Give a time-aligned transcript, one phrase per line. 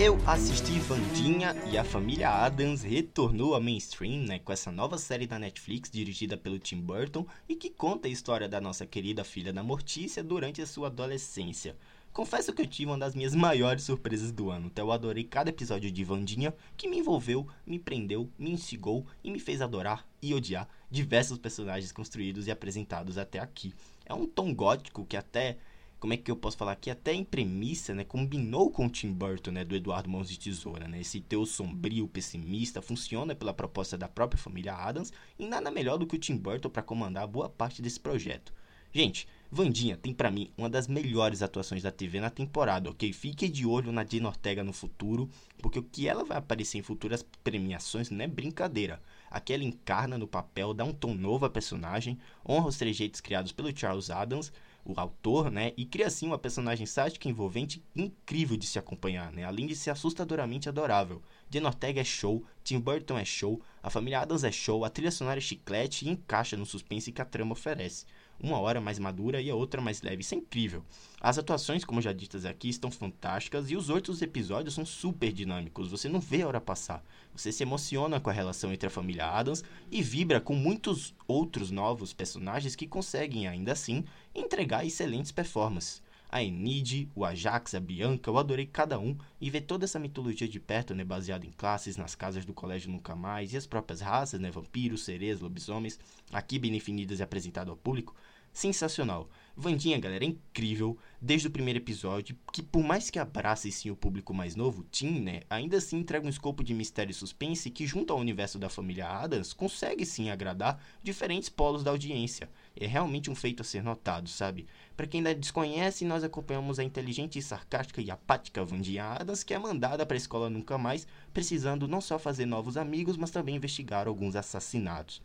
[0.00, 5.24] Eu assisti Vandinha e a família Adams retornou ao mainstream, né, com essa nova série
[5.24, 9.52] da Netflix dirigida pelo Tim Burton e que conta a história da nossa querida filha
[9.52, 11.76] da Mortícia durante a sua adolescência.
[12.12, 15.50] Confesso que eu tive uma das minhas maiores surpresas do ano, até eu adorei cada
[15.50, 20.34] episódio de Vandinha que me envolveu, me prendeu, me instigou e me fez adorar e
[20.34, 23.72] odiar diversos personagens construídos e apresentados até aqui.
[24.04, 25.56] É um tom gótico que até
[26.04, 29.10] como é que eu posso falar que até em premissa, né, combinou com o Tim
[29.10, 31.00] Burton, né, do Eduardo Mãos de Tesoura, né?
[31.00, 36.06] Esse teu sombrio, pessimista, funciona pela proposta da própria família Adams e nada melhor do
[36.06, 38.52] que o Tim Burton para comandar boa parte desse projeto.
[38.92, 43.10] Gente, Vandinha tem para mim uma das melhores atuações da TV na temporada, ok?
[43.10, 45.30] Fique de olho na Jane Ortega no futuro,
[45.62, 49.00] porque o que ela vai aparecer em futuras premiações não é brincadeira.
[49.30, 53.52] Aqui ela encarna no papel, dá um tom novo à personagem, honra os trejeitos criados
[53.52, 54.52] pelo Charles Adams,
[54.84, 55.72] o autor, né?
[55.76, 59.44] E cria assim uma personagem sádica envolvente incrível de se acompanhar, né?
[59.44, 61.22] Além de ser assustadoramente adorável.
[61.50, 65.10] Jen Ortega é show, Tim Burton é show, a família Adams é show, a trilha
[65.10, 68.04] sonora é chiclete e encaixa no suspense que a trama oferece
[68.40, 70.22] uma hora mais madura e a outra mais leve.
[70.22, 70.84] Isso é incrível.
[71.20, 75.90] As atuações, como já ditas aqui, estão fantásticas e os outros episódios são super dinâmicos.
[75.90, 77.02] Você não vê a hora passar.
[77.34, 81.70] Você se emociona com a relação entre a família Adams e vibra com muitos outros
[81.70, 84.04] novos personagens que conseguem, ainda assim,
[84.34, 86.02] entregar excelentes performances
[86.34, 90.48] a Enid, o Ajax, a Bianca, eu adorei cada um e ver toda essa mitologia
[90.48, 94.00] de perto, né, baseada em classes, nas casas do colégio Nunca Mais e as próprias
[94.00, 95.96] raças, né, vampiros, sereias, lobisomens,
[96.32, 98.16] aqui bem definidas e apresentado ao público,
[98.52, 99.30] sensacional.
[99.56, 103.96] Vandinha, galera, é incrível desde o primeiro episódio, que por mais que abrace sim o
[103.96, 107.86] público mais novo, Tim, né, ainda assim entrega um escopo de mistério e suspense que,
[107.86, 112.50] junto ao universo da família Adams, consegue sim agradar diferentes polos da audiência.
[112.78, 114.66] É realmente um feito a ser notado, sabe?
[114.96, 119.58] Para quem ainda desconhece, nós acompanhamos a inteligente, sarcástica e apática Vandinha Adams, que é
[119.58, 124.08] mandada para a escola nunca mais, precisando não só fazer novos amigos, mas também investigar
[124.08, 125.22] alguns assassinatos.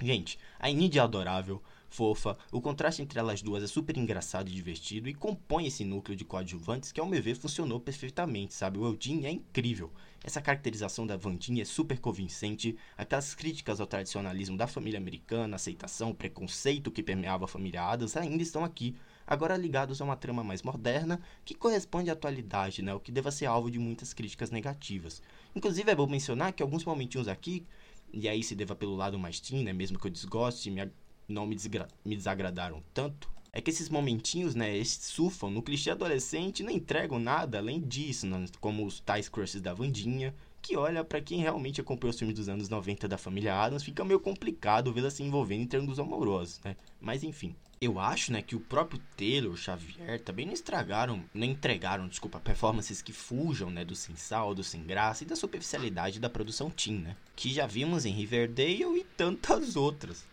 [0.00, 4.52] Gente, a Enid é adorável, fofa, o contraste entre elas duas é super engraçado e
[4.52, 8.78] divertido e compõe esse núcleo de coadjuvantes que ao meu ver funcionou perfeitamente, sabe?
[8.78, 9.92] O Eldin é incrível.
[10.22, 16.14] Essa caracterização da Vandinha é super convincente, aquelas críticas ao tradicionalismo da família americana, aceitação,
[16.14, 18.94] preconceito que permeava a família Adams ainda estão aqui,
[19.26, 22.94] agora ligados a uma trama mais moderna que corresponde à atualidade, né?
[22.94, 25.20] O que deva ser alvo de muitas críticas negativas.
[25.56, 27.66] Inclusive é bom mencionar que alguns momentinhos aqui
[28.12, 29.72] e aí se deva pelo lado mais teen, né?
[29.72, 30.82] Mesmo que eu desgoste, me,
[31.30, 31.56] não me,
[32.04, 36.70] me desagradaram tanto, é que esses momentinhos, né, eles surfam no clichê adolescente e não
[36.70, 41.40] entregam nada além disso, né, como os tais crushes da Vandinha, que olha, para quem
[41.40, 45.22] realmente acompanhou os filmes dos anos 90 da família Adams, fica meio complicado vê-la se
[45.22, 46.76] envolvendo em triângulos amorosos, né?
[47.00, 47.54] Mas enfim.
[47.80, 53.00] Eu acho, né, que o próprio Taylor, Xavier, também não estragaram, não entregaram, desculpa, performances
[53.00, 56.98] que fujam, né, do sem sal, do sem graça e da superficialidade da produção teen,
[56.98, 57.16] né?
[57.34, 60.26] Que já vimos em Riverdale e tantas outras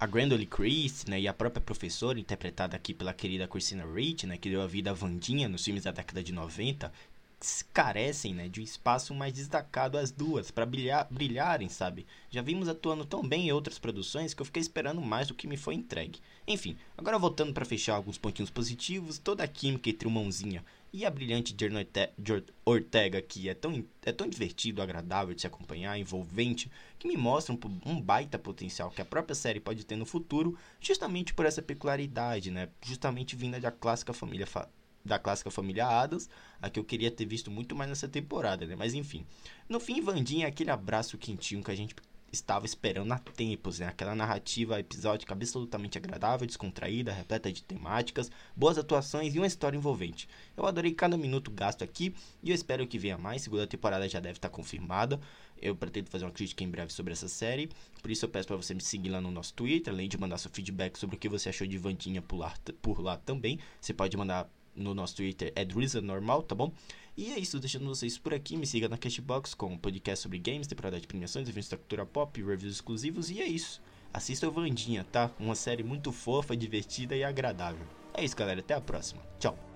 [0.00, 4.38] a Grandoly Christie, né, e a própria professora, interpretada aqui pela querida Christina Ricci, né,
[4.38, 6.90] que deu a vida a Vandinha nos filmes da década de 90,
[7.70, 12.06] carecem né, de um espaço mais destacado as duas, para brilhar, brilharem, sabe?
[12.30, 15.46] Já vimos atuando tão bem em outras produções que eu fiquei esperando mais do que
[15.46, 16.18] me foi entregue.
[16.48, 21.04] Enfim, agora voltando para fechar alguns pontinhos positivos, toda a química entre o Mãozinha e
[21.04, 21.78] a brilhante Jerno
[22.64, 27.56] Ortega, que é tão, é tão divertido, agradável de se acompanhar, envolvente, que me mostra
[27.86, 32.50] um, baita potencial que a própria série pode ter no futuro, justamente por essa peculiaridade,
[32.50, 32.68] né?
[32.82, 34.46] Justamente vinda da clássica família
[35.02, 36.28] da clássica família Adams,
[36.60, 38.76] a que eu queria ter visto muito mais nessa temporada, né?
[38.76, 39.24] Mas enfim.
[39.68, 41.94] No fim, Vandinha aquele abraço quentinho que a gente
[42.32, 43.86] estava esperando há tempos, né?
[43.86, 50.28] Aquela narrativa episódica absolutamente agradável, descontraída, repleta de temáticas, boas atuações e uma história envolvente.
[50.56, 53.42] Eu adorei cada minuto gasto aqui e eu espero que venha mais.
[53.42, 55.20] Segunda temporada já deve estar confirmada.
[55.60, 57.68] Eu pretendo fazer uma crítica em breve sobre essa série,
[58.00, 60.38] por isso eu peço para você me seguir lá no nosso Twitter, além de mandar
[60.38, 63.58] seu feedback sobre o que você achou de Vandinha por lá, por lá também.
[63.78, 66.72] Você pode mandar no nosso Twitter, é Drizzle Normal, tá bom?
[67.16, 68.56] E é isso, deixando vocês por aqui.
[68.56, 72.06] Me siga na Cashbox com um podcast sobre games, temporada de premiações, eventos da cultura
[72.06, 73.30] pop, reviews exclusivos.
[73.30, 73.82] E é isso.
[74.12, 75.30] Assista o Vandinha, tá?
[75.38, 77.86] Uma série muito fofa, divertida e agradável.
[78.14, 78.60] É isso, galera.
[78.60, 79.22] Até a próxima.
[79.38, 79.69] Tchau.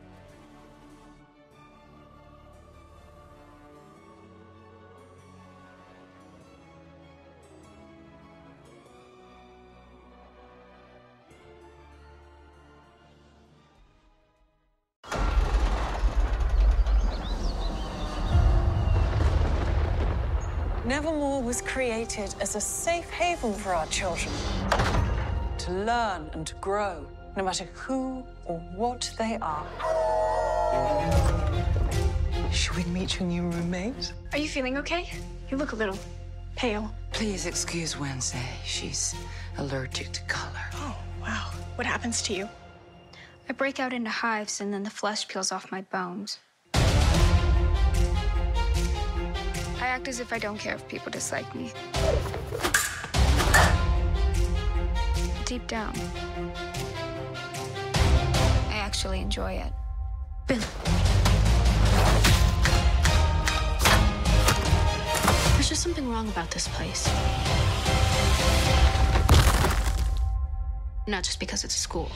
[20.85, 24.31] Nevermore was created as a safe haven for our children
[25.57, 27.07] to learn and to grow,
[27.39, 29.67] no matter who or what they are.
[32.53, 34.13] Should we meet your new roommate?
[34.33, 35.09] Are you feeling okay?
[35.51, 35.99] You look a little
[36.55, 36.95] pale.
[37.13, 38.47] Please excuse Wednesday.
[38.67, 39.15] She's
[39.57, 40.67] allergic to color.
[40.75, 41.51] Oh, wow.
[41.77, 42.47] What happens to you?
[43.49, 46.41] I break out into hives and then the flesh peels off my bones.
[49.95, 51.71] Act as if I don't care if people dislike me.
[55.45, 55.95] Deep down,
[58.71, 59.73] I actually enjoy it.
[60.49, 60.59] Bill.
[65.53, 67.09] There's just something wrong about this place.
[71.07, 72.11] Not just because it's a school.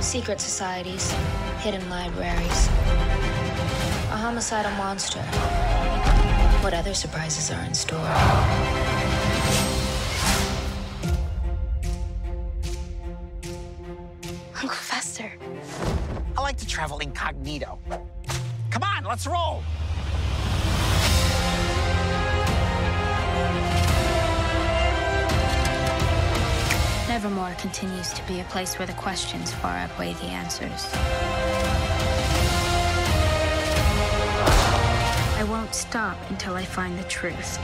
[0.00, 1.12] Secret societies,
[1.60, 2.68] hidden libraries,
[4.10, 5.20] a homicidal monster.
[6.62, 7.98] What other surprises are in store?
[14.54, 15.32] Uncle Fester.
[16.36, 17.78] I like to travel incognito.
[18.70, 19.62] Come on, let's roll.
[27.08, 31.89] Nevermore continues to be a place where the questions far outweigh the answers.
[35.40, 37.58] I won't stop until I find the truth.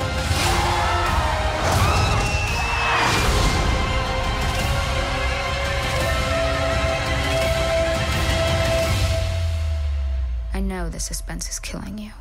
[10.55, 12.13] I know the suspense is killing you.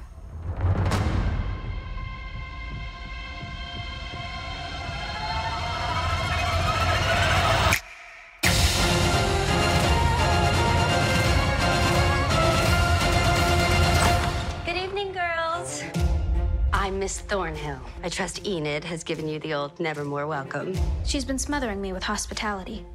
[17.28, 17.80] Thornhill.
[18.04, 20.78] I trust Enid has given you the old Nevermore welcome.
[21.06, 22.86] She's been smothering me with hospitality.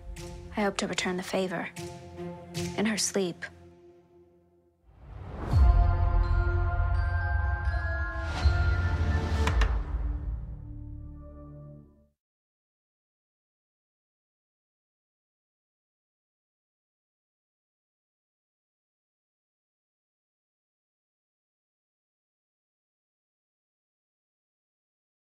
[0.56, 1.68] I hope to return the favor.
[2.76, 3.44] In her sleep,